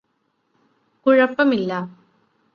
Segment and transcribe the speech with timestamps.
[1.05, 1.71] കുഴപ്പമില്ല.